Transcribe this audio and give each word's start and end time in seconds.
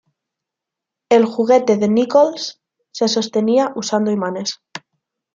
El 1.17 1.25
juguete 1.25 1.77
de 1.77 1.87
Nichols 1.87 2.59
se 2.91 3.07
sostenía 3.07 3.71
usando 3.75 4.09
imanes. 4.09 4.59